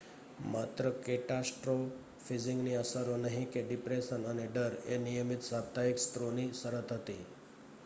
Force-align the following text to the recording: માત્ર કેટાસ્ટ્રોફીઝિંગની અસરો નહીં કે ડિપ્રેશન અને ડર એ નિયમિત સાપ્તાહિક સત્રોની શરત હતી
માત્ર 0.45 0.85
કેટાસ્ટ્રોફીઝિંગની 1.01 2.73
અસરો 2.79 3.15
નહીં 3.19 3.47
કે 3.51 3.65
ડિપ્રેશન 3.65 4.27
અને 4.27 4.45
ડર 4.49 4.73
એ 4.89 5.01
નિયમિત 5.01 5.47
સાપ્તાહિક 5.49 5.97
સત્રોની 6.01 6.51
શરત 6.55 6.89
હતી 6.97 7.23